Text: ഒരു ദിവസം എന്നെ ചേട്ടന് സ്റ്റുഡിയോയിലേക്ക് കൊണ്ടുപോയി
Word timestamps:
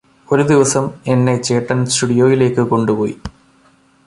ഒരു 0.29 0.43
ദിവസം 0.43 0.85
എന്നെ 1.07 1.35
ചേട്ടന് 1.41 1.85
സ്റ്റുഡിയോയിലേക്ക് 1.85 2.63
കൊണ്ടുപോയി 2.69 3.15